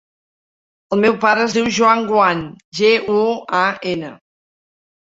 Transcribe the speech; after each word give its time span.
El 0.95 1.03
meu 1.03 1.17
pare 1.25 1.43
es 1.49 1.53
diu 1.57 1.69
Joan 1.77 2.01
Guan: 2.09 2.43
ge, 2.81 2.91
u, 3.21 3.23
a, 3.61 3.65
ena. 3.95 4.13